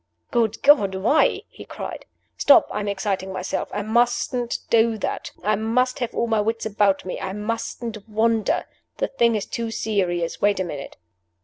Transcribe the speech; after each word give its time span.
"Good 0.31 0.63
God 0.63 0.95
why?" 0.95 1.43
he 1.47 1.63
cried. 1.63 2.07
"Stop! 2.35 2.67
I 2.71 2.79
am 2.79 2.87
exciting 2.87 3.31
myself. 3.31 3.69
I 3.71 3.83
mustn't 3.83 4.57
do 4.71 4.97
that. 4.97 5.29
I 5.43 5.55
must 5.55 5.99
have 5.99 6.15
all 6.15 6.25
my 6.25 6.41
wits 6.41 6.65
about 6.65 7.05
me; 7.05 7.19
I 7.21 7.33
mustn't 7.33 8.09
wander. 8.09 8.65
The 8.97 9.09
thing 9.09 9.35
is 9.35 9.45
too 9.45 9.69
serious. 9.69 10.41
Wait 10.41 10.59
a 10.59 10.63
minute!" 10.63 10.97